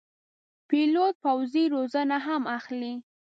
پیلوټ 0.69 1.13
پوځي 1.23 1.63
روزنه 1.73 2.17
هم 2.27 2.41
اخلي. 2.57 2.93